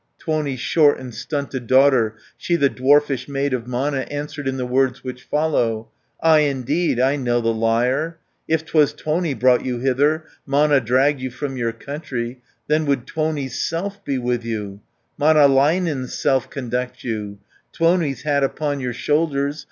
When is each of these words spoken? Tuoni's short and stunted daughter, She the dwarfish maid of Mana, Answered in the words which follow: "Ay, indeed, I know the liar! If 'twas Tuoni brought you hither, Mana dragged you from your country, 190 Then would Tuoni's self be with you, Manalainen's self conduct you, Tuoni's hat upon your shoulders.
Tuoni's 0.19 0.59
short 0.59 0.97
and 0.99 1.13
stunted 1.13 1.67
daughter, 1.67 2.15
She 2.35 2.55
the 2.55 2.69
dwarfish 2.71 3.29
maid 3.29 3.53
of 3.53 3.67
Mana, 3.67 3.99
Answered 4.09 4.47
in 4.47 4.57
the 4.57 4.65
words 4.65 5.03
which 5.03 5.21
follow: 5.21 5.89
"Ay, 6.23 6.39
indeed, 6.39 6.99
I 6.99 7.17
know 7.17 7.39
the 7.39 7.53
liar! 7.53 8.17
If 8.47 8.65
'twas 8.65 8.93
Tuoni 8.95 9.35
brought 9.35 9.63
you 9.63 9.77
hither, 9.77 10.25
Mana 10.43 10.79
dragged 10.81 11.21
you 11.21 11.29
from 11.29 11.55
your 11.55 11.71
country, 11.71 12.41
190 12.65 12.65
Then 12.65 12.85
would 12.87 13.05
Tuoni's 13.05 13.59
self 13.63 14.03
be 14.03 14.17
with 14.17 14.43
you, 14.43 14.79
Manalainen's 15.19 16.15
self 16.15 16.49
conduct 16.49 17.03
you, 17.03 17.37
Tuoni's 17.71 18.23
hat 18.23 18.43
upon 18.43 18.79
your 18.79 18.93
shoulders. 18.93 19.59